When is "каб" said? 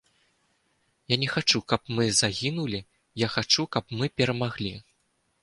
1.73-1.81, 3.79-3.95